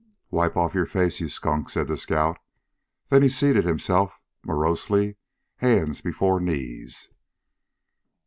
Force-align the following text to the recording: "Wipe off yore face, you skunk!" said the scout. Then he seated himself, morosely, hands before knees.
"Wipe 0.31 0.57
off 0.57 0.73
yore 0.73 0.87
face, 0.87 1.19
you 1.19 1.29
skunk!" 1.29 1.69
said 1.69 1.85
the 1.87 1.95
scout. 1.95 2.39
Then 3.09 3.21
he 3.21 3.29
seated 3.29 3.65
himself, 3.65 4.19
morosely, 4.43 5.17
hands 5.57 6.01
before 6.01 6.39
knees. 6.39 7.11